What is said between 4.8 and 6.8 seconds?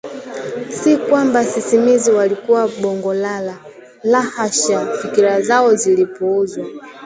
Fikra zao zilipuuzwa